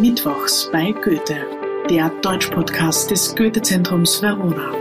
[0.00, 1.46] Mittwochs bei Goethe,
[1.88, 4.72] der Deutschpodcast des Goethe-Zentrums Verona.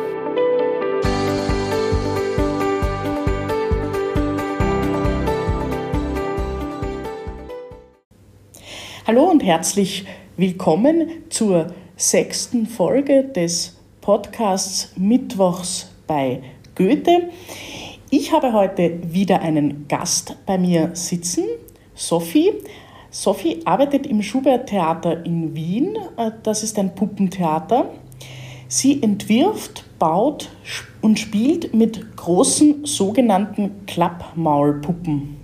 [9.08, 10.06] Hallo und herzlich
[10.36, 16.44] willkommen zur sechsten Folge des Podcasts Mittwochs bei
[16.76, 17.30] Goethe.
[18.10, 21.46] Ich habe heute wieder einen Gast bei mir sitzen,
[21.94, 22.52] Sophie.
[23.16, 25.98] Sophie arbeitet im Schubert Theater in Wien.
[26.18, 27.90] Äh, das ist ein Puppentheater.
[28.68, 30.50] Sie entwirft, baut
[31.02, 35.38] und spielt mit großen sogenannten Klappmaulpuppen.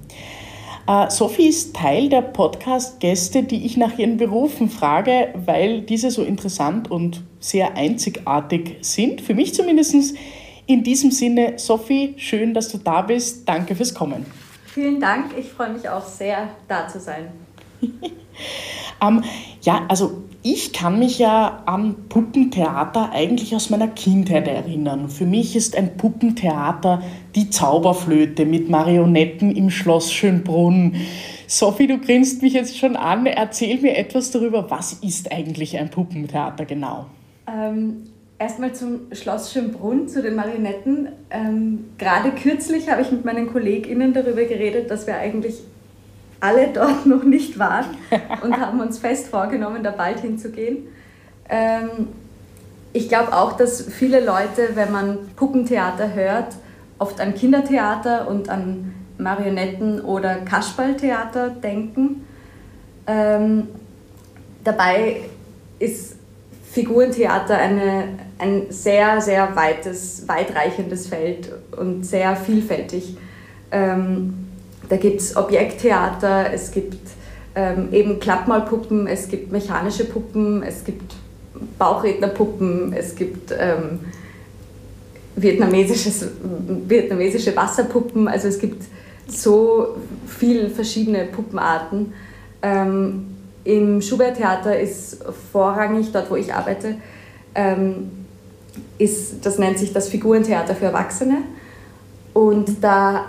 [0.85, 6.23] Äh, Sophie ist Teil der Podcast-Gäste, die ich nach ihren Berufen frage, weil diese so
[6.23, 9.21] interessant und sehr einzigartig sind.
[9.21, 10.17] Für mich zumindest.
[10.67, 13.47] In diesem Sinne, Sophie, schön, dass du da bist.
[13.47, 14.25] Danke fürs Kommen.
[14.65, 15.37] Vielen Dank.
[15.37, 17.29] Ich freue mich auch sehr, da zu sein.
[19.01, 19.23] ähm,
[19.61, 25.09] ja, also ich kann mich ja an Puppentheater eigentlich aus meiner Kindheit erinnern.
[25.09, 27.03] Für mich ist ein Puppentheater
[27.35, 30.95] die Zauberflöte mit Marionetten im Schloss Schönbrunn.
[31.45, 33.25] Sophie, du grinst mich jetzt schon an.
[33.27, 37.05] Erzähl mir etwas darüber, was ist eigentlich ein Puppentheater genau?
[37.47, 38.07] Ähm,
[38.41, 41.09] Erstmal zum Schloss Schönbrunn, zu den Marionetten.
[41.29, 45.59] Ähm, gerade kürzlich habe ich mit meinen KollegInnen darüber geredet, dass wir eigentlich
[46.41, 47.85] alle dort noch nicht waren
[48.43, 50.87] und haben uns fest vorgenommen, da bald hinzugehen.
[51.49, 52.09] Ähm,
[52.93, 56.55] ich glaube auch, dass viele Leute, wenn man Puppentheater hört,
[56.99, 62.27] oft an Kindertheater und an Marionetten oder Kasperltheater denken.
[63.07, 63.69] Ähm,
[64.63, 65.21] dabei
[65.79, 66.17] ist
[66.71, 68.03] Figurentheater eine,
[68.39, 73.17] ein sehr, sehr weites, weitreichendes Feld und sehr vielfältig.
[73.71, 74.50] Ähm,
[74.89, 76.97] da gibt es Objekttheater, es gibt
[77.55, 81.15] ähm, eben Klappmalpuppen, es gibt mechanische Puppen, es gibt
[81.77, 83.99] Bauchrednerpuppen, es gibt ähm,
[85.35, 86.25] vietnamesisches,
[86.87, 88.27] vietnamesische Wasserpuppen.
[88.27, 88.83] Also es gibt
[89.27, 89.97] so
[90.27, 92.13] viele verschiedene Puppenarten.
[92.61, 93.27] Ähm,
[93.63, 96.95] Im Schubert-Theater ist vorrangig, dort wo ich arbeite,
[97.55, 98.11] ähm,
[98.97, 101.39] ist, das nennt sich das Figurentheater für Erwachsene.
[102.33, 103.25] Und da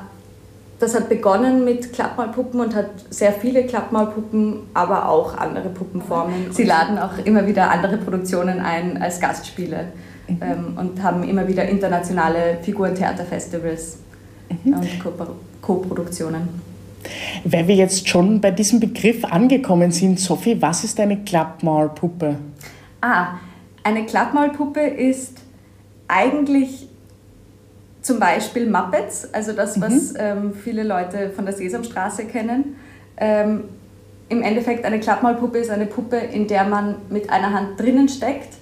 [0.83, 6.51] das hat begonnen mit Klappmalpuppen und hat sehr viele Klappmalpuppen, aber auch andere Puppenformen.
[6.51, 9.93] Sie laden auch immer wieder andere Produktionen ein als Gastspiele
[10.27, 10.39] mhm.
[10.43, 13.99] ähm, und haben immer wieder internationale Figurentheaterfestivals
[14.65, 14.75] mhm.
[14.75, 14.89] und
[15.63, 16.49] Co-Produktionen.
[17.45, 22.37] Weil wir jetzt schon bei diesem Begriff angekommen sind, Sophie, was ist eine Klappmaulpuppe?
[23.01, 23.35] Ah,
[23.85, 25.39] eine Klappmaulpuppe ist
[26.09, 26.89] eigentlich
[28.03, 30.19] zum Beispiel Muppets, also das, was mhm.
[30.19, 32.77] ähm, viele Leute von der Sesamstraße kennen.
[33.17, 33.65] Ähm,
[34.29, 38.55] Im Endeffekt eine Klappmalpuppe ist eine Puppe, in der man mit einer Hand drinnen steckt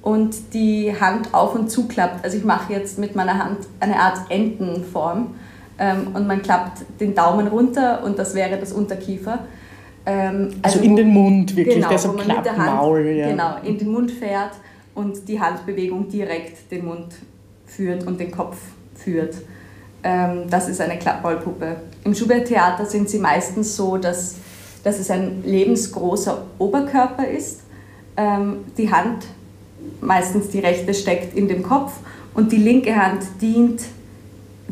[0.00, 2.24] und die Hand auf und zuklappt.
[2.24, 5.34] Also ich mache jetzt mit meiner Hand eine Art Entenform
[5.78, 9.40] ähm, und man klappt den Daumen runter und das wäre das Unterkiefer.
[10.06, 13.06] Ähm, also, also, in den Mund wirklich, genau, der so Klappmaul.
[13.06, 13.28] Ja.
[13.30, 14.52] Genau, in den Mund fährt
[14.94, 17.14] und die Handbewegung direkt den Mund
[17.66, 18.58] führt und den Kopf
[19.04, 19.34] führt.
[20.02, 21.76] Ähm, das ist eine Klappballpuppe.
[22.04, 24.36] Im Schubert-Theater sind sie meistens so, dass,
[24.82, 27.60] dass es ein lebensgroßer Oberkörper ist.
[28.16, 29.26] Ähm, die Hand,
[30.00, 31.92] meistens die rechte, steckt in dem Kopf
[32.34, 33.82] und die linke Hand dient,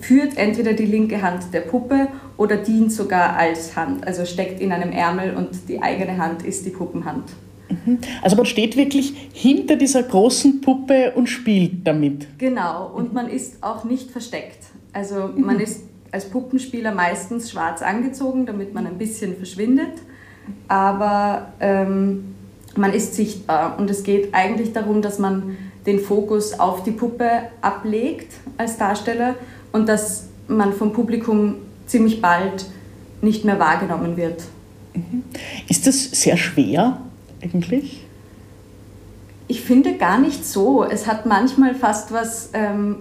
[0.00, 4.72] führt entweder die linke Hand der Puppe oder dient sogar als Hand, also steckt in
[4.72, 7.24] einem Ärmel und die eigene Hand ist die Puppenhand.
[7.84, 7.98] Mhm.
[8.22, 12.26] Also man steht wirklich hinter dieser großen Puppe und spielt damit.
[12.38, 14.58] Genau, und man ist auch nicht versteckt.
[14.92, 15.62] Also man mhm.
[15.62, 19.92] ist als Puppenspieler meistens schwarz angezogen, damit man ein bisschen verschwindet,
[20.68, 22.34] aber ähm,
[22.76, 25.56] man ist sichtbar und es geht eigentlich darum, dass man
[25.86, 27.28] den Fokus auf die Puppe
[27.60, 29.34] ablegt als Darsteller
[29.72, 31.56] und dass man vom Publikum
[31.86, 32.66] ziemlich bald
[33.20, 34.42] nicht mehr wahrgenommen wird.
[34.94, 35.24] Mhm.
[35.68, 37.00] Ist das sehr schwer,
[37.42, 38.04] eigentlich?
[39.48, 40.84] Ich finde gar nicht so.
[40.84, 42.98] Es hat manchmal fast was, ähm,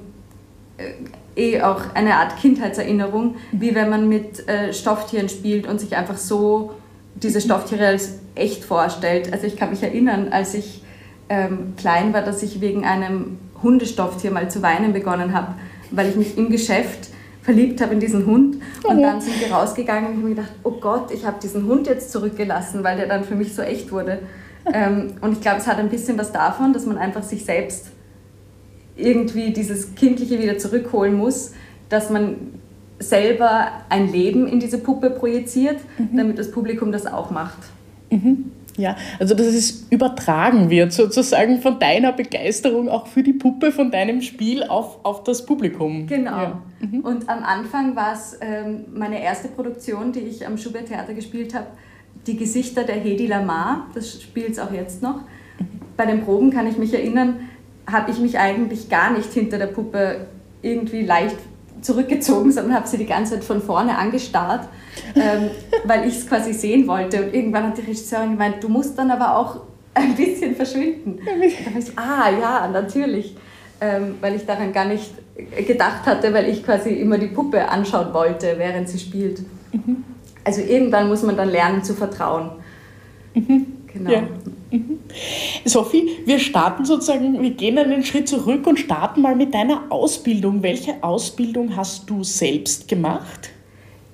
[0.78, 0.92] äh,
[1.36, 6.18] eh auch eine Art Kindheitserinnerung, wie wenn man mit äh, Stofftieren spielt und sich einfach
[6.18, 6.74] so
[7.16, 9.32] diese Stofftiere als echt vorstellt.
[9.32, 10.84] Also ich kann mich erinnern, als ich
[11.30, 15.56] ähm, klein war, dass ich wegen einem Hundestofftier mal zu weinen begonnen habe,
[15.92, 17.10] weil ich mich im Geschäft
[17.42, 18.58] verliebt habe in diesen Hund.
[18.84, 19.02] Und oh.
[19.02, 21.88] dann sind wir rausgegangen und ich habe mir gedacht, oh Gott, ich habe diesen Hund
[21.88, 24.20] jetzt zurückgelassen, weil der dann für mich so echt wurde.
[24.74, 27.88] ähm, und ich glaube, es hat ein bisschen was davon, dass man einfach sich selbst
[28.96, 31.54] irgendwie dieses Kindliche wieder zurückholen muss,
[31.90, 32.36] dass man
[33.00, 36.16] selber ein Leben in diese Puppe projiziert, mhm.
[36.16, 37.58] damit das Publikum das auch macht.
[38.12, 38.52] Mhm.
[38.82, 43.92] Ja, also dass es übertragen wird sozusagen von deiner Begeisterung auch für die Puppe, von
[43.92, 46.08] deinem Spiel auf, auf das Publikum.
[46.08, 46.32] Genau.
[46.32, 46.62] Ja.
[46.80, 47.02] Mhm.
[47.02, 51.54] Und am Anfang war es ähm, meine erste Produktion, die ich am Schubert Theater gespielt
[51.54, 51.68] habe,
[52.26, 53.88] die Gesichter der Hedi Lamar.
[53.94, 55.22] Das spielt es auch jetzt noch.
[55.96, 57.42] Bei den Proben kann ich mich erinnern,
[57.86, 60.28] habe ich mich eigentlich gar nicht hinter der Puppe
[60.62, 61.38] irgendwie leicht
[61.82, 64.68] zurückgezogen, sondern habe sie die ganze Zeit von vorne angestarrt,
[65.16, 65.50] ähm,
[65.86, 67.24] weil ich es quasi sehen wollte.
[67.24, 69.62] Und irgendwann hat die Regisseurin gemeint, du musst dann aber auch
[69.94, 71.20] ein bisschen verschwinden.
[71.20, 71.44] Und
[71.78, 73.36] ich ah ja, natürlich.
[73.84, 75.12] Ähm, weil ich daran gar nicht
[75.68, 79.42] gedacht hatte, weil ich quasi immer die Puppe anschauen wollte, während sie spielt.
[79.74, 80.04] Mhm.
[80.44, 82.52] Also irgendwann muss man dann lernen zu vertrauen.
[83.34, 83.66] Mhm.
[83.92, 84.12] Genau.
[84.12, 84.24] Ja.
[84.72, 85.00] Mhm.
[85.66, 90.64] Sophie, wir starten sozusagen, wir gehen einen Schritt zurück und starten mal mit deiner Ausbildung.
[90.64, 93.50] Welche Ausbildung hast du selbst gemacht?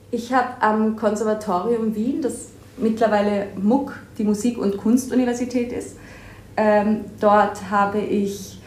[0.09, 5.97] Ich habe am Konservatorium Wien, das mittlerweile MUK, die Musik- und Kunstuniversität ist,
[6.55, 8.59] ähm, dort habe ich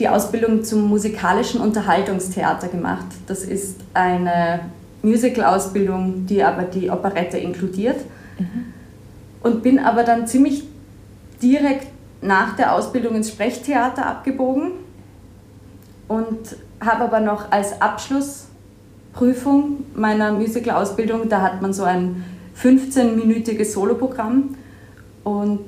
[0.00, 3.06] die Ausbildung zum musikalischen Unterhaltungstheater gemacht.
[3.26, 4.60] Das ist eine
[5.02, 7.98] Musical-Ausbildung, die aber die Operette inkludiert.
[8.38, 8.72] Mhm.
[9.42, 10.64] Und bin aber dann ziemlich
[11.42, 11.88] direkt
[12.22, 14.72] nach der Ausbildung ins Sprechtheater abgebogen
[16.08, 22.24] und habe aber noch als Abschlussprüfung meiner Musical-Ausbildung, da hat man so ein
[22.60, 24.56] 15-minütiges Soloprogramm
[25.24, 25.64] und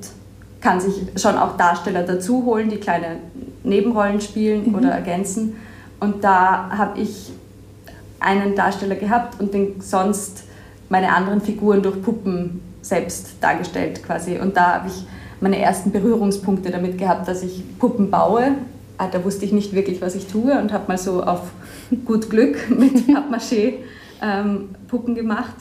[0.61, 3.17] kann sich schon auch Darsteller dazu holen, die kleine
[3.63, 4.75] Nebenrollen spielen mhm.
[4.75, 5.55] oder ergänzen.
[5.99, 7.31] Und da habe ich
[8.19, 10.43] einen Darsteller gehabt und den sonst
[10.89, 14.39] meine anderen Figuren durch Puppen selbst dargestellt quasi.
[14.39, 15.05] Und da habe ich
[15.43, 18.55] meine ersten Berührungspunkte damit gehabt, dass ich Puppen baue.
[18.97, 21.41] Ah, da wusste ich nicht wirklich, was ich tue und habe mal so auf
[22.05, 23.73] gut Glück mit Pappmaché
[24.21, 25.55] ähm, Puppen gemacht.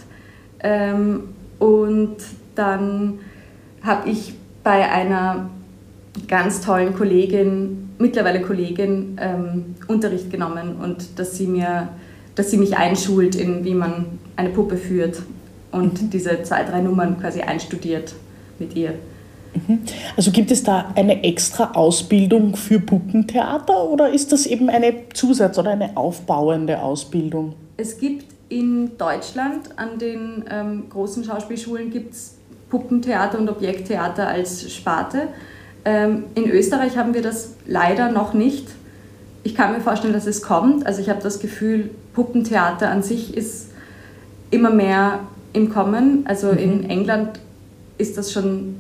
[0.61, 1.25] Ähm,
[1.59, 2.17] und
[2.55, 3.19] dann
[3.83, 5.51] habe ich bei einer
[6.29, 11.89] ganz tollen Kollegin, mittlerweile Kollegin, ähm, Unterricht genommen und dass sie, mir,
[12.37, 14.07] dass sie mich einschult in, wie man
[14.37, 15.23] eine Puppe führt
[15.73, 16.11] und mhm.
[16.11, 18.15] diese zwei, drei Nummern quasi einstudiert
[18.61, 18.95] mit ihr.
[19.55, 19.81] Mhm.
[20.17, 25.59] Also gibt es da eine extra Ausbildung für Puppentheater oder ist das eben eine Zusatz-
[25.59, 27.55] oder eine aufbauende Ausbildung?
[27.77, 32.37] Es gibt in Deutschland an den ähm, großen Schauspielschulen gibt's
[32.69, 35.29] Puppentheater und Objekttheater als Sparte.
[35.85, 38.69] Ähm, in Österreich haben wir das leider noch nicht.
[39.43, 40.87] Ich kann mir vorstellen, dass es kommt.
[40.87, 43.71] Also ich habe das Gefühl, Puppentheater an sich ist
[44.51, 45.21] immer mehr
[45.53, 46.25] im Kommen.
[46.27, 46.59] Also mhm.
[46.59, 47.41] in England
[47.99, 48.77] ist das schon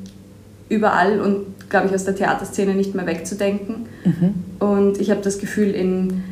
[0.72, 3.86] überall und, glaube ich, aus der Theaterszene nicht mehr wegzudenken.
[4.04, 4.34] Mhm.
[4.58, 6.24] Und ich habe das Gefühl, in,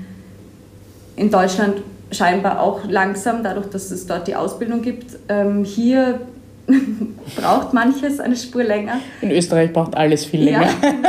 [1.16, 5.16] in Deutschland scheinbar auch langsam, dadurch, dass es dort die Ausbildung gibt.
[5.28, 6.20] Ähm, hier
[7.36, 8.94] braucht manches eine Spur länger.
[9.20, 10.62] In Österreich braucht alles viel länger.
[10.62, 11.08] Ja, genau.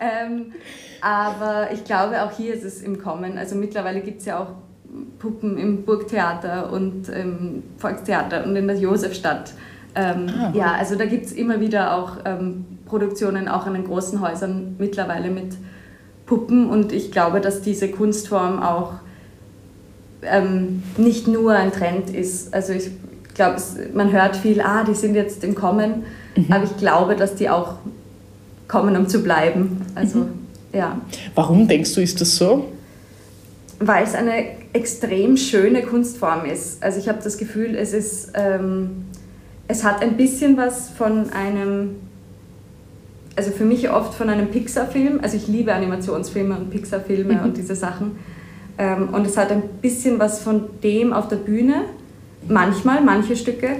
[0.00, 0.52] ähm,
[1.00, 3.38] aber ich glaube, auch hier ist es im Kommen.
[3.38, 4.48] Also mittlerweile gibt es ja auch
[5.18, 9.52] Puppen im Burgtheater und im Volkstheater und in der Josefstadt.
[9.94, 10.52] Ähm, ah.
[10.54, 14.76] Ja, also da gibt es immer wieder auch ähm, Produktionen, auch in den großen Häusern
[14.78, 15.56] mittlerweile mit
[16.26, 18.94] Puppen und ich glaube, dass diese Kunstform auch
[20.22, 22.52] ähm, nicht nur ein Trend ist.
[22.52, 22.90] Also ich
[23.34, 23.56] glaube,
[23.94, 26.04] man hört viel, ah, die sind jetzt im Kommen,
[26.36, 26.52] mhm.
[26.52, 27.76] aber ich glaube, dass die auch
[28.66, 29.80] kommen, um zu bleiben.
[29.94, 30.28] Also, mhm.
[30.72, 31.00] ja.
[31.34, 32.66] Warum denkst du, ist das so?
[33.80, 36.82] Weil es eine extrem schöne Kunstform ist.
[36.82, 39.06] Also ich habe das Gefühl, es ist ähm,
[39.68, 41.96] es hat ein bisschen was von einem,
[43.36, 45.20] also für mich oft von einem Pixar-Film.
[45.22, 47.42] Also ich liebe Animationsfilme und Pixar-Filme mhm.
[47.44, 48.18] und diese Sachen.
[48.78, 51.82] Ähm, und es hat ein bisschen was von dem auf der Bühne,
[52.48, 53.76] manchmal, manche Stücke,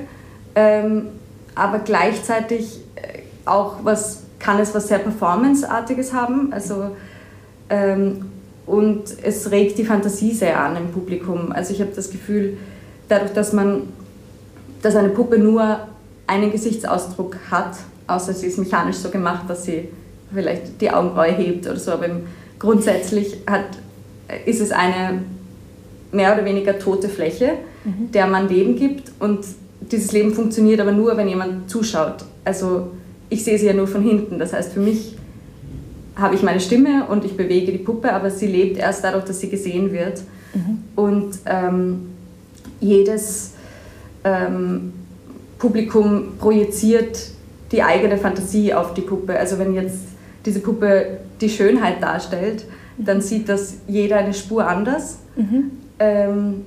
[0.54, 1.06] ähm,
[1.54, 6.52] aber gleichzeitig äh, auch was, kann es was sehr Performance-artiges haben.
[6.52, 6.96] Also,
[7.70, 8.26] ähm,
[8.66, 11.50] und es regt die Fantasie sehr an im Publikum.
[11.52, 12.58] Also ich habe das Gefühl,
[13.08, 13.84] dadurch, dass man
[14.82, 15.80] dass eine Puppe nur
[16.26, 19.88] einen Gesichtsausdruck hat, außer sie ist mechanisch so gemacht, dass sie
[20.32, 22.08] vielleicht die Augenbraue hebt oder so, aber
[22.58, 23.64] grundsätzlich hat,
[24.44, 25.22] ist es eine
[26.12, 27.54] mehr oder weniger tote Fläche,
[27.84, 28.12] mhm.
[28.12, 29.40] der man Leben gibt und
[29.80, 32.24] dieses Leben funktioniert aber nur, wenn jemand zuschaut.
[32.44, 32.88] Also
[33.30, 35.16] ich sehe sie ja nur von hinten, das heißt für mich
[36.16, 39.38] habe ich meine Stimme und ich bewege die Puppe, aber sie lebt erst dadurch, dass
[39.38, 40.20] sie gesehen wird.
[40.52, 40.78] Mhm.
[40.96, 42.08] Und ähm,
[42.80, 43.52] jedes
[44.24, 44.92] ähm,
[45.58, 47.30] Publikum projiziert
[47.72, 49.38] die eigene Fantasie auf die Puppe.
[49.38, 49.98] Also wenn jetzt
[50.46, 52.64] diese Puppe die Schönheit darstellt,
[52.96, 55.18] dann sieht das jeder eine Spur anders.
[55.36, 55.70] Mhm.
[55.98, 56.64] Ähm,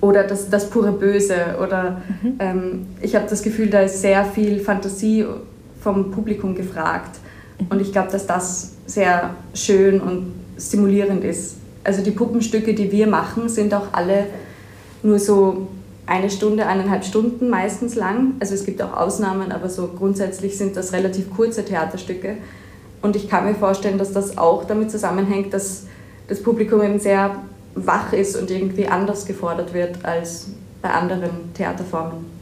[0.00, 1.56] oder das, das pure Böse.
[1.62, 2.36] Oder mhm.
[2.38, 5.24] ähm, ich habe das Gefühl, da ist sehr viel Fantasie
[5.80, 7.18] vom Publikum gefragt.
[7.70, 11.56] Und ich glaube, dass das sehr schön und stimulierend ist.
[11.84, 14.26] Also die Puppenstücke, die wir machen, sind auch alle
[15.02, 15.68] nur so
[16.06, 18.34] eine Stunde, eineinhalb Stunden meistens lang.
[18.40, 22.36] Also es gibt auch Ausnahmen, aber so grundsätzlich sind das relativ kurze Theaterstücke.
[23.02, 25.86] Und ich kann mir vorstellen, dass das auch damit zusammenhängt, dass
[26.28, 27.36] das Publikum eben sehr
[27.74, 30.48] wach ist und irgendwie anders gefordert wird als
[30.80, 32.36] bei anderen Theaterformen.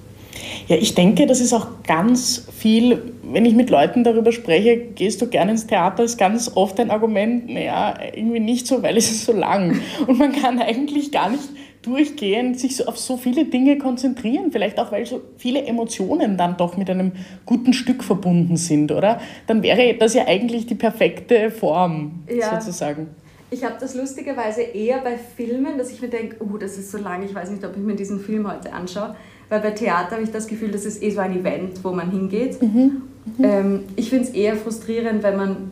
[0.66, 5.22] Ja, ich denke, das ist auch ganz viel, wenn ich mit Leuten darüber spreche, gehst
[5.22, 9.10] du gerne ins Theater, ist ganz oft ein Argument, naja, irgendwie nicht so, weil es
[9.10, 9.80] ist so lang.
[10.06, 11.44] Und man kann eigentlich gar nicht
[11.84, 16.56] durchgehend sich so auf so viele Dinge konzentrieren, vielleicht auch, weil so viele Emotionen dann
[16.56, 17.12] doch mit einem
[17.44, 19.20] guten Stück verbunden sind, oder?
[19.46, 22.58] Dann wäre das ja eigentlich die perfekte Form, ja.
[22.58, 23.08] sozusagen.
[23.50, 26.98] Ich habe das lustigerweise eher bei Filmen, dass ich mir denke, oh, das ist so
[26.98, 29.14] lang, ich weiß nicht, ob ich mir diesen Film heute anschaue.
[29.48, 32.10] Weil bei Theater habe ich das Gefühl, das ist eh so ein Event, wo man
[32.10, 32.60] hingeht.
[32.60, 33.02] Mhm.
[33.36, 33.44] Mhm.
[33.44, 35.70] Ähm, ich finde es eher frustrierend, wenn man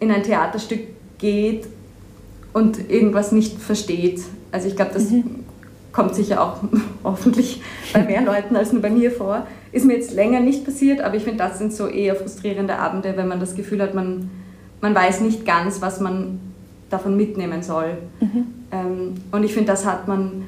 [0.00, 0.80] in ein Theaterstück
[1.18, 1.66] geht
[2.52, 4.22] und irgendwas nicht versteht.
[4.54, 5.40] Also ich glaube, das mhm.
[5.92, 6.58] kommt sicher auch
[7.04, 7.60] hoffentlich
[7.92, 9.48] bei mehr Leuten als nur bei mir vor.
[9.72, 13.14] Ist mir jetzt länger nicht passiert, aber ich finde, das sind so eher frustrierende Abende,
[13.16, 14.30] wenn man das Gefühl hat, man,
[14.80, 16.38] man weiß nicht ganz, was man
[16.88, 17.98] davon mitnehmen soll.
[18.20, 18.46] Mhm.
[18.70, 20.44] Ähm, und ich finde, das hat man,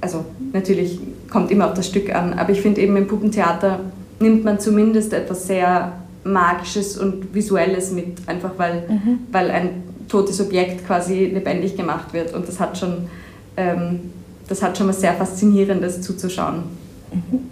[0.00, 0.98] also natürlich
[1.30, 3.80] kommt immer auf das Stück an, aber ich finde eben im Puppentheater
[4.18, 5.92] nimmt man zumindest etwas sehr
[6.24, 9.18] Magisches und Visuelles mit, einfach weil, mhm.
[9.30, 12.34] weil ein totes Objekt quasi lebendig gemacht wird.
[12.34, 13.08] Und das hat schon,
[13.56, 14.12] ähm,
[14.48, 16.64] das hat schon was sehr Faszinierendes zuzuschauen.
[17.12, 17.48] Mhm.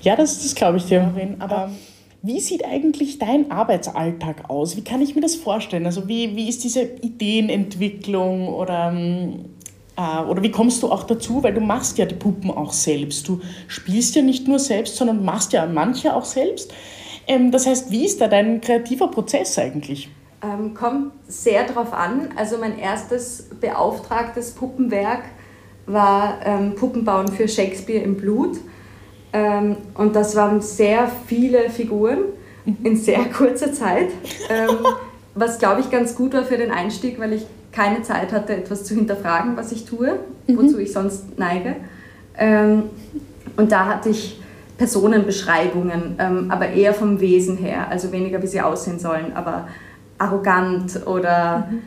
[0.00, 1.36] Ja, das, das glaube ich dir, Marin.
[1.40, 1.70] Aber
[2.22, 4.76] wie sieht eigentlich dein Arbeitsalltag aus?
[4.76, 5.86] Wie kann ich mir das vorstellen?
[5.86, 9.44] Also wie, wie ist diese Ideenentwicklung oder, ähm,
[9.96, 11.42] äh, oder wie kommst du auch dazu?
[11.42, 13.28] Weil du machst ja die Puppen auch selbst.
[13.28, 16.72] Du spielst ja nicht nur selbst, sondern machst ja manche auch selbst.
[17.28, 20.08] Ähm, das heißt, wie ist da dein kreativer Prozess eigentlich?
[20.40, 22.28] Ähm, kommt sehr darauf an.
[22.36, 25.24] Also mein erstes beauftragtes Puppenwerk
[25.86, 28.58] war ähm, Puppenbauen für Shakespeare im Blut.
[29.32, 32.20] Ähm, und das waren sehr viele Figuren
[32.84, 34.10] in sehr kurzer Zeit,
[34.48, 34.78] ähm,
[35.34, 38.84] was glaube ich ganz gut war für den Einstieg, weil ich keine Zeit hatte, etwas
[38.84, 40.58] zu hinterfragen, was ich tue, mhm.
[40.58, 41.76] wozu ich sonst neige.
[42.36, 42.84] Ähm,
[43.56, 44.40] und da hatte ich
[44.78, 49.68] Personenbeschreibungen, ähm, aber eher vom Wesen her, also weniger wie sie aussehen sollen, aber
[50.18, 51.82] arrogant oder mhm.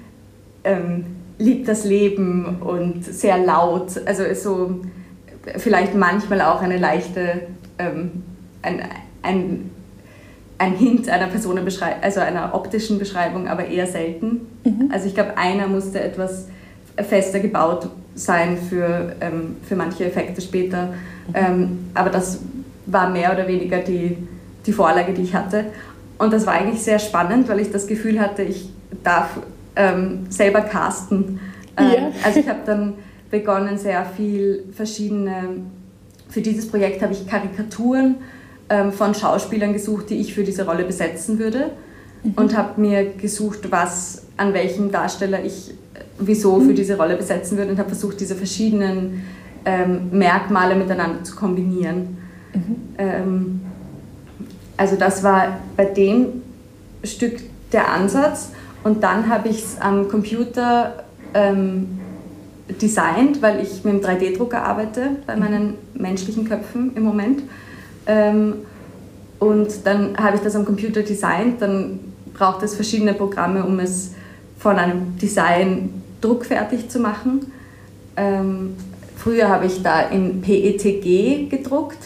[0.64, 1.06] ähm,
[1.38, 4.02] liebt das Leben und sehr laut.
[4.06, 4.82] Also ist so
[5.58, 7.44] vielleicht manchmal auch eine leichte,
[7.78, 8.24] ähm,
[8.62, 8.82] ein,
[9.22, 9.72] ein,
[10.58, 14.42] ein Hint einer Personenbeschreibung, also einer optischen Beschreibung, aber eher selten.
[14.64, 14.90] Mhm.
[14.92, 16.48] Also ich glaube, einer musste etwas
[16.98, 20.88] fester gebaut sein für, ähm, für manche Effekte später.
[20.88, 21.34] Mhm.
[21.34, 22.40] Ähm, aber das
[22.86, 24.18] war mehr oder weniger die,
[24.66, 25.66] die Vorlage, die ich hatte.
[26.22, 28.70] Und das war eigentlich sehr spannend, weil ich das Gefühl hatte, ich
[29.04, 29.40] darf
[29.76, 31.40] ähm, selber casten.
[31.76, 32.12] Ähm, ja.
[32.24, 32.94] Also ich habe dann
[33.32, 35.64] begonnen, sehr viel verschiedene,
[36.30, 38.18] für dieses Projekt habe ich Karikaturen
[38.70, 41.72] ähm, von Schauspielern gesucht, die ich für diese Rolle besetzen würde
[42.22, 42.34] mhm.
[42.36, 45.74] und habe mir gesucht, was, an welchem Darsteller ich
[46.20, 46.68] wieso mhm.
[46.68, 49.24] für diese Rolle besetzen würde und habe versucht, diese verschiedenen
[49.66, 52.18] ähm, Merkmale miteinander zu kombinieren.
[52.54, 53.71] Mhm.
[54.82, 56.42] Also das war bei dem
[57.04, 57.40] Stück
[57.72, 58.50] der Ansatz
[58.84, 61.04] und dann habe ich es am Computer
[61.36, 62.00] ähm,
[62.82, 67.44] designt, weil ich mit dem 3D-Drucker arbeite bei meinen menschlichen Köpfen im Moment.
[68.08, 68.56] Ähm,
[69.38, 72.00] und dann habe ich das am Computer designt, dann
[72.34, 74.16] braucht es verschiedene Programme, um es
[74.58, 77.52] von einem Design druckfertig zu machen.
[78.18, 78.76] Ähm,
[79.16, 82.00] früher habe ich da in PETG gedruckt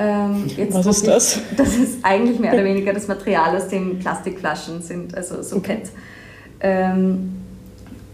[0.00, 1.40] ähm, Was ist das?
[1.56, 5.60] Das ist eigentlich mehr oder weniger das Material, aus dem Plastikflaschen sind, also so.
[5.60, 5.90] PET.
[6.60, 7.36] Ähm,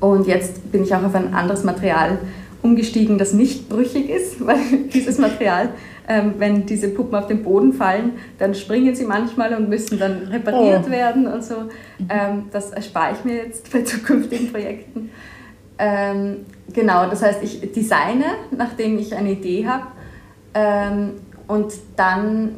[0.00, 2.18] und jetzt bin ich auch auf ein anderes Material
[2.62, 4.58] umgestiegen, das nicht brüchig ist, weil
[4.92, 5.70] dieses Material,
[6.08, 10.28] ähm, wenn diese Puppen auf den Boden fallen, dann springen sie manchmal und müssen dann
[10.28, 10.90] repariert oh.
[10.90, 11.54] werden und so.
[12.08, 15.10] Ähm, das erspare ich mir jetzt bei zukünftigen Projekten.
[15.78, 19.86] Ähm, genau, das heißt, ich designe, nachdem ich eine Idee habe
[20.56, 21.10] ähm,
[21.46, 22.56] und dann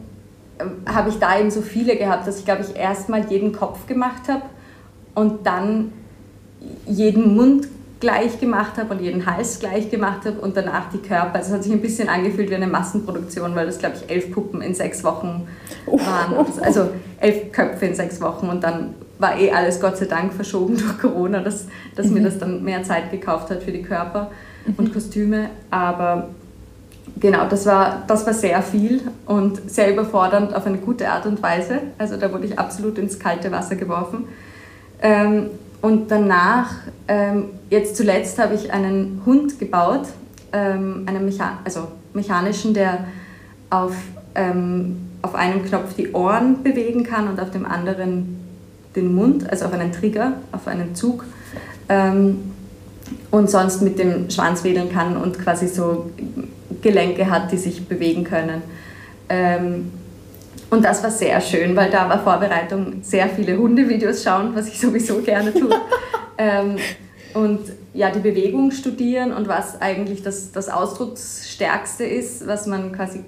[0.58, 3.86] äh, habe ich da eben so viele gehabt, dass ich, glaube ich, erstmal jeden Kopf
[3.86, 4.42] gemacht habe
[5.14, 5.92] und dann
[6.86, 7.68] jeden Mund
[8.00, 11.34] gleich gemacht habe und jeden Hals gleich gemacht habe und danach die Körper.
[11.34, 14.30] Also es hat sich ein bisschen angefühlt wie eine Massenproduktion, weil das, glaube ich, elf
[14.30, 15.48] Puppen in sechs Wochen
[15.86, 16.46] waren.
[16.62, 20.76] Also elf Köpfe in sechs Wochen und dann war eh alles Gott sei Dank verschoben
[20.78, 21.66] durch Corona, dass,
[21.96, 22.14] dass mhm.
[22.14, 24.30] mir das dann mehr Zeit gekauft hat für die Körper
[24.66, 24.74] mhm.
[24.76, 25.50] und Kostüme.
[25.70, 26.28] Aber
[27.18, 31.42] genau, das war, das war sehr viel und sehr überfordernd auf eine gute Art und
[31.42, 31.80] Weise.
[31.98, 34.24] Also da wurde ich absolut ins kalte Wasser geworfen.
[35.02, 35.50] Ähm,
[35.80, 36.72] und danach,
[37.06, 40.08] ähm, jetzt zuletzt habe ich einen Hund gebaut,
[40.52, 43.04] ähm, einen Mecha also mechanischen, der
[43.70, 43.94] auf,
[44.34, 48.38] ähm, auf einem Knopf die Ohren bewegen kann und auf dem anderen
[48.96, 51.24] den Mund, also auf einen Trigger, auf einen Zug.
[51.88, 52.52] Ähm,
[53.30, 56.10] und sonst mit dem Schwanz wedeln kann und quasi so
[56.82, 58.62] Gelenke hat, die sich bewegen können.
[59.28, 59.92] Ähm,
[60.70, 64.78] und das war sehr schön, weil da war Vorbereitung sehr viele Hundevideos schauen, was ich
[64.80, 65.74] sowieso gerne tue.
[66.38, 66.76] ähm,
[67.34, 67.60] und
[67.94, 73.20] ja, die Bewegung studieren und was eigentlich das, das Ausdrucksstärkste ist, was man quasi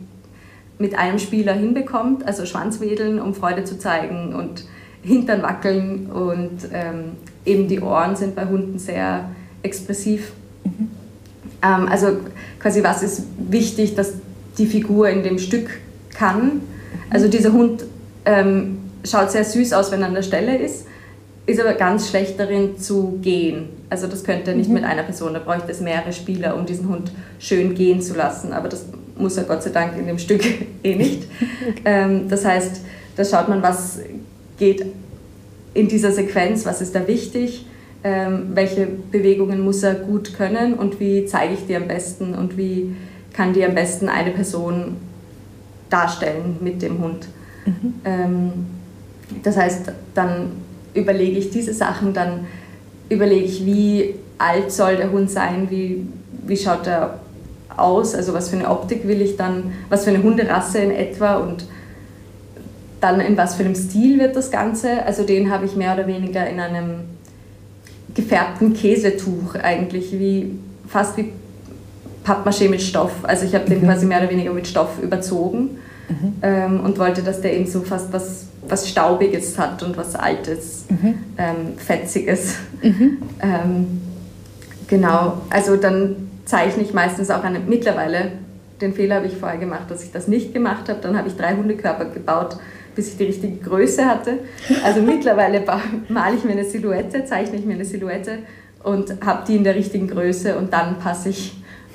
[0.79, 2.27] mit einem Spieler hinbekommt.
[2.27, 4.65] Also Schwanzwedeln, um Freude zu zeigen und
[5.03, 7.13] Hintern wackeln und ähm,
[7.45, 9.31] eben die Ohren sind bei Hunden sehr
[9.63, 10.33] expressiv.
[11.63, 11.83] Mhm.
[11.83, 12.17] Ähm, also
[12.59, 14.13] quasi was ist wichtig, dass
[14.59, 15.69] die Figur in dem Stück
[16.15, 16.63] kann
[17.11, 17.85] also dieser Hund
[18.25, 20.87] ähm, schaut sehr süß aus, wenn er an der Stelle ist,
[21.47, 23.69] ist aber ganz schlecht darin zu gehen.
[23.91, 24.75] Also das könnte er nicht mhm.
[24.75, 28.53] mit einer Person, da bräuchte es mehrere Spieler, um diesen Hund schön gehen zu lassen.
[28.53, 28.87] Aber das
[29.17, 30.43] muss er Gott sei Dank in dem Stück
[30.85, 31.25] eh nicht.
[31.61, 31.83] Okay.
[31.85, 32.81] Ähm, das heißt,
[33.17, 34.01] da schaut man, was
[34.59, 34.85] geht
[35.75, 37.67] in dieser Sequenz, was ist da wichtig,
[38.03, 42.95] welche Bewegungen muss er gut können und wie zeige ich die am besten und wie
[43.33, 44.97] kann die am besten eine Person
[45.91, 47.29] darstellen mit dem Hund.
[47.67, 47.95] Mhm.
[48.05, 48.53] Ähm,
[49.43, 50.53] das heißt, dann
[50.95, 52.47] überlege ich diese Sachen, dann
[53.09, 56.07] überlege ich, wie alt soll der Hund sein, wie,
[56.47, 57.21] wie schaut er
[57.77, 61.37] aus, also was für eine Optik will ich dann, was für eine Hunderasse in etwa
[61.37, 61.67] und
[63.01, 65.05] dann in was für einem Stil wird das Ganze.
[65.05, 67.05] Also den habe ich mehr oder weniger in einem
[68.15, 71.33] gefärbten Käsetuch eigentlich, wie, fast wie
[72.25, 73.13] Pappmaché mit Stoff.
[73.23, 73.87] Also ich habe den mhm.
[73.87, 76.33] quasi mehr oder weniger mit Stoff überzogen mhm.
[76.43, 80.85] ähm, und wollte, dass der eben so fast was, was Staubiges hat und was Altes,
[80.89, 81.15] mhm.
[81.39, 82.57] ähm, Fetziges.
[82.83, 83.19] Mhm.
[83.43, 84.03] Ähm,
[84.87, 88.33] genau, also dann zeichne ich meistens auch eine, mittlerweile,
[88.83, 91.37] den Fehler habe ich vorher gemacht, dass ich das nicht gemacht habe, dann habe ich
[91.37, 92.59] drei Hundekörper gebaut,
[92.95, 94.39] bis ich die richtige Größe hatte.
[94.85, 95.63] Also mittlerweile
[96.09, 98.39] male ich mir eine Silhouette, zeichne ich mir eine Silhouette
[98.83, 101.55] und habe die in der richtigen Größe und dann passe ich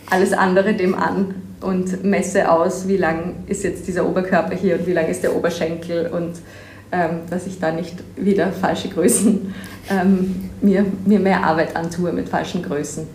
[0.10, 4.88] alles andere dem an und messe aus, wie lang ist jetzt dieser Oberkörper hier und
[4.88, 6.34] wie lang ist der Oberschenkel und
[6.92, 9.54] ähm, dass ich da nicht wieder falsche Größen
[9.90, 13.08] ähm, mir, mir mehr Arbeit antue mit falschen Größen.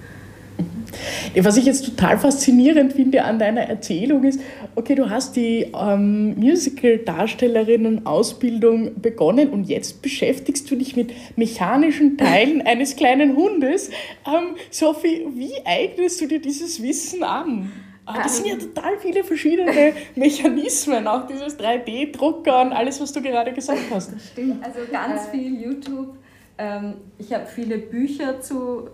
[1.37, 4.41] Was ich jetzt total faszinierend finde an deiner Erzählung ist,
[4.75, 12.61] okay, du hast die ähm, Musical-Darstellerinnen-Ausbildung begonnen und jetzt beschäftigst du dich mit mechanischen Teilen
[12.67, 13.91] eines kleinen Hundes.
[14.27, 17.71] Ähm, Sophie, wie eignest du dir dieses Wissen an?
[18.07, 23.23] Ah, das sind ja total viele verschiedene Mechanismen, auch dieses 3D-Drucker und alles, was du
[23.23, 24.13] gerade gesagt hast.
[24.33, 25.31] Stimmt, also ganz äh.
[25.31, 26.17] viel YouTube.
[26.59, 28.89] Ähm, ich habe viele Bücher zu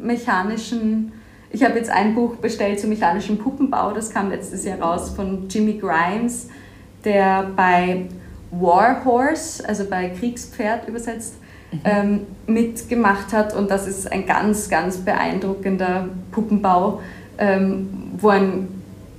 [0.00, 1.12] mechanischen
[1.50, 5.48] ich habe jetzt ein Buch bestellt zu mechanischem Puppenbau, das kam letztes Jahr raus von
[5.48, 6.48] Jimmy Grimes,
[7.04, 8.06] der bei
[8.50, 11.36] War Horse, also bei Kriegspferd übersetzt,
[11.72, 11.80] mhm.
[11.84, 13.54] ähm, mitgemacht hat.
[13.54, 17.00] Und das ist ein ganz, ganz beeindruckender Puppenbau,
[17.38, 18.68] ähm, wo ein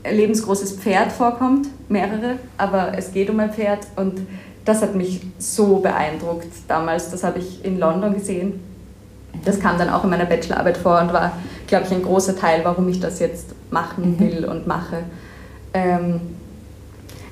[0.10, 4.22] lebensgroßes Pferd vorkommt, mehrere, aber es geht um ein Pferd und
[4.64, 7.10] das hat mich so beeindruckt damals.
[7.10, 8.60] Das habe ich in London gesehen.
[9.46, 11.34] Das kam dann auch in meiner Bachelorarbeit vor und war
[11.68, 14.20] glaube ich, ein großer Teil, warum ich das jetzt machen mhm.
[14.20, 15.04] will und mache.
[15.74, 16.22] Ähm,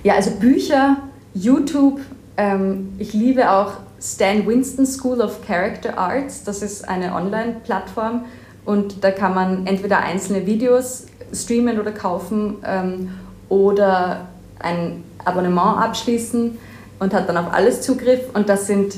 [0.03, 0.97] ja, also Bücher,
[1.33, 1.99] YouTube.
[2.37, 6.43] Ähm, ich liebe auch Stan Winston School of Character Arts.
[6.43, 8.25] Das ist eine Online-Plattform
[8.65, 13.09] und da kann man entweder einzelne Videos streamen oder kaufen ähm,
[13.49, 14.27] oder
[14.59, 16.57] ein Abonnement abschließen
[16.99, 18.21] und hat dann auf alles Zugriff.
[18.33, 18.95] Und das sind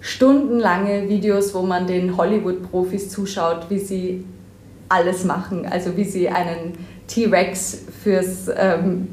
[0.00, 4.24] stundenlange Videos, wo man den Hollywood-Profis zuschaut, wie sie
[4.88, 5.66] alles machen.
[5.66, 6.72] Also wie sie einen
[7.06, 9.08] T-Rex ähm,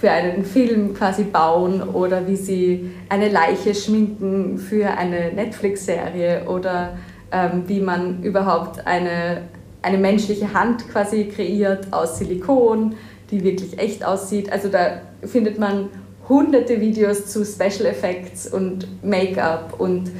[0.00, 6.96] für einen Film quasi bauen oder wie sie eine Leiche schminken für eine Netflix-Serie oder
[7.32, 9.42] ähm, wie man überhaupt eine,
[9.82, 12.94] eine menschliche Hand quasi kreiert aus Silikon,
[13.30, 14.52] die wirklich echt aussieht.
[14.52, 15.88] Also da findet man
[16.28, 20.10] hunderte Videos zu Special Effects und Make-up und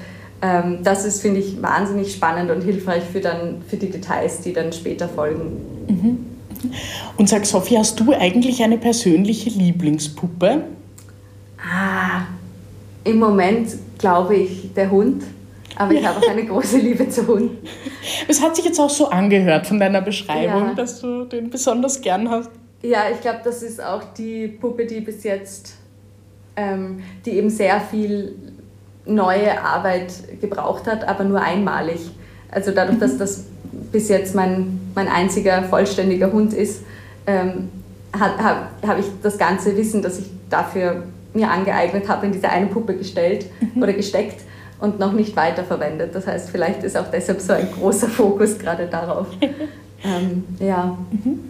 [0.40, 4.52] ähm, das ist, finde ich, wahnsinnig spannend und hilfreich für, dann, für die Details, die
[4.52, 5.60] dann später folgen.
[5.88, 6.26] Mhm.
[7.16, 10.62] Und sag, Sophie, hast du eigentlich eine persönliche Lieblingspuppe?
[11.58, 12.22] Ah,
[13.04, 15.24] im Moment glaube ich der Hund.
[15.76, 17.58] Aber ich habe auch eine große Liebe zu Hunden.
[18.26, 20.74] Es hat sich jetzt auch so angehört von deiner Beschreibung, ja.
[20.74, 22.50] dass du den besonders gern hast.
[22.82, 25.74] Ja, ich glaube, das ist auch die Puppe, die bis jetzt,
[27.24, 28.34] die eben sehr viel
[29.06, 32.10] neue Arbeit gebraucht hat, aber nur einmalig.
[32.50, 33.44] Also dadurch, dass das
[33.92, 36.82] bis jetzt mein, mein einziger vollständiger Hund ist,
[37.26, 37.68] ähm,
[38.18, 42.66] habe hab ich das ganze Wissen, das ich dafür mir angeeignet habe, in diese eine
[42.66, 43.82] Puppe gestellt mhm.
[43.82, 44.42] oder gesteckt
[44.80, 46.14] und noch nicht weiterverwendet.
[46.14, 49.26] Das heißt, vielleicht ist auch deshalb so ein großer Fokus gerade darauf.
[49.40, 50.96] ähm, ja.
[51.10, 51.40] Mhm.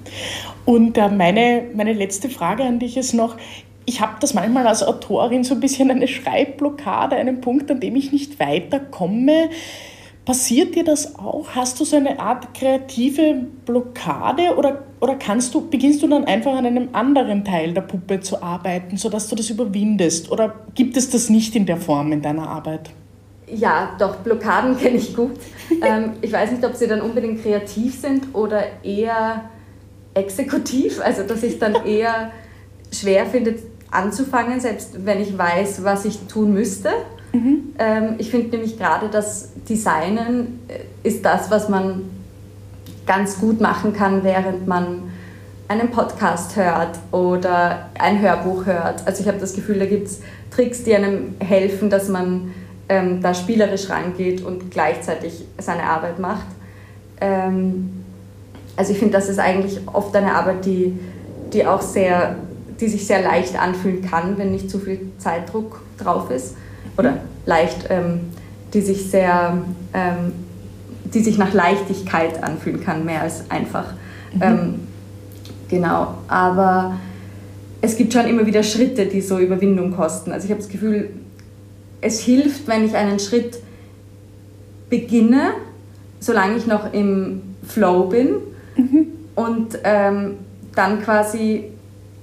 [0.65, 3.37] Und äh, meine, meine letzte Frage an dich ist noch,
[3.89, 7.97] ich habe das manchmal als Autorin so ein bisschen eine Schreibblockade, einen Punkt, an dem
[7.97, 9.49] ich nicht weiterkomme.
[10.27, 11.47] Passiert dir das auch?
[11.55, 16.53] Hast du so eine Art kreative Blockade oder, oder kannst du, beginnst du dann einfach
[16.53, 20.31] an einem anderen Teil der Puppe zu arbeiten, sodass du das überwindest?
[20.31, 22.91] Oder gibt es das nicht in der Form in deiner Arbeit?
[23.47, 25.31] Ja, doch, Blockaden kenne ich gut.
[25.83, 29.45] ähm, ich weiß nicht, ob sie dann unbedingt kreativ sind oder eher
[30.13, 32.33] exekutiv, also dass ich dann eher
[32.93, 33.55] schwer finde
[33.91, 36.91] anzufangen, selbst wenn ich weiß, was ich tun müsste.
[37.33, 37.75] Mhm.
[37.79, 42.03] Ähm, ich finde nämlich gerade das Designen äh, ist das, was man
[43.07, 45.03] ganz gut machen kann, während man
[45.69, 49.07] einen Podcast hört oder ein Hörbuch hört.
[49.07, 50.21] Also ich habe das Gefühl, da gibt es
[50.51, 52.55] Tricks, die einem helfen, dass man
[52.89, 56.47] ähm, da spielerisch rangeht und gleichzeitig seine Arbeit macht.
[57.21, 58.05] Ähm,
[58.77, 60.99] also ich finde, das ist eigentlich oft eine Arbeit, die,
[61.53, 62.37] die auch sehr,
[62.81, 66.57] die sich sehr leicht anfühlen kann, wenn nicht zu viel Zeitdruck drauf ist
[66.97, 68.21] oder leicht, ähm,
[68.73, 69.59] die sich sehr,
[69.95, 70.33] ähm,
[71.13, 73.95] die sich nach Leichtigkeit anfühlen kann, mehr als einfach.
[74.35, 74.43] Mhm.
[74.43, 74.75] Ähm,
[75.69, 76.99] genau, aber
[77.81, 80.33] es gibt schon immer wieder Schritte, die so Überwindung kosten.
[80.33, 81.11] Also ich habe das Gefühl,
[82.01, 83.59] es hilft, wenn ich einen Schritt
[84.91, 85.53] beginne,
[86.21, 88.29] solange ich noch im Flow bin
[88.77, 89.07] mhm.
[89.35, 90.35] und ähm,
[90.75, 91.65] dann quasi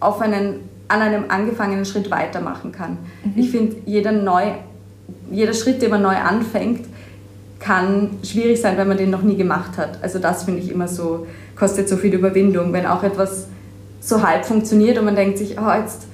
[0.05, 2.97] auf einen an einem angefangenen Schritt weitermachen kann.
[3.23, 3.33] Mhm.
[3.35, 4.13] Ich finde, jeder,
[5.31, 6.85] jeder Schritt, den man neu anfängt,
[7.59, 10.03] kann schwierig sein, wenn man den noch nie gemacht hat.
[10.03, 13.47] Also das finde ich immer so, kostet so viel Überwindung, wenn auch etwas
[13.99, 16.05] so halb funktioniert und man denkt sich, oh, jetzt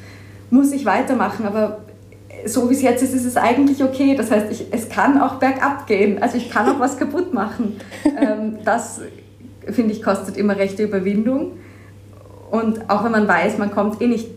[0.50, 1.80] muss ich weitermachen, aber
[2.46, 4.16] so wie es jetzt ist, ist es eigentlich okay.
[4.16, 6.22] Das heißt, ich, es kann auch bergab gehen.
[6.22, 7.78] Also ich kann auch was kaputt machen.
[8.20, 9.02] Ähm, das,
[9.66, 11.54] finde ich, kostet immer rechte Überwindung.
[12.52, 14.28] Und auch wenn man weiß, man kommt eh nicht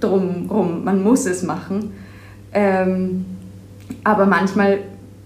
[0.00, 1.92] drum rum, man muss es machen.
[2.52, 3.24] Ähm,
[4.02, 4.80] aber manchmal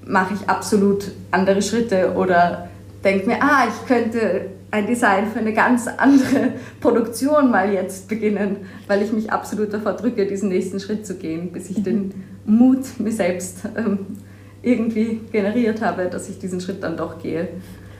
[0.06, 2.68] mache ich absolut andere Schritte oder
[3.02, 8.56] denke mir, ah, ich könnte ein Design für eine ganz andere Produktion mal jetzt beginnen,
[8.86, 12.12] weil ich mich absolut davor drücke, diesen nächsten Schritt zu gehen, bis ich den
[12.44, 14.18] Mut mir selbst ähm,
[14.62, 17.48] irgendwie generiert habe, dass ich diesen Schritt dann doch gehe.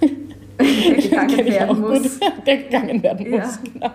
[0.59, 2.19] der gegangen werden muss.
[2.47, 3.59] Der gegangen werden muss, ja.
[3.73, 3.91] genau.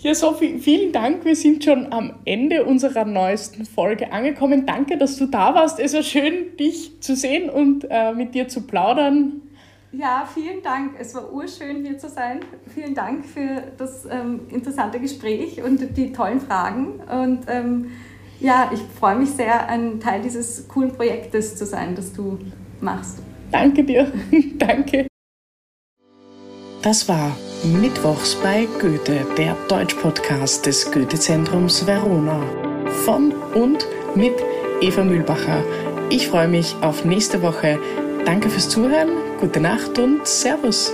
[0.00, 1.24] Ja, Sophie, vielen Dank.
[1.24, 4.66] Wir sind schon am Ende unserer neuesten Folge angekommen.
[4.66, 5.78] Danke, dass du da warst.
[5.78, 9.42] Es war schön, dich zu sehen und äh, mit dir zu plaudern.
[9.92, 10.96] Ja, vielen Dank.
[10.98, 12.40] Es war urschön, hier zu sein.
[12.74, 17.00] Vielen Dank für das ähm, interessante Gespräch und die tollen Fragen.
[17.00, 17.90] Und ähm,
[18.40, 22.38] ja, ich freue mich sehr, ein Teil dieses coolen Projektes zu sein, das du
[22.80, 23.20] machst.
[23.52, 24.10] Danke dir.
[24.58, 25.06] Danke.
[26.82, 32.42] Das war Mittwochs bei Goethe, der Deutsch-Podcast des Goethe-Zentrums Verona.
[33.06, 34.34] Von und mit
[34.82, 35.64] Eva Mühlbacher.
[36.10, 37.78] Ich freue mich auf nächste Woche.
[38.26, 39.08] Danke fürs Zuhören,
[39.40, 40.92] gute Nacht und Servus.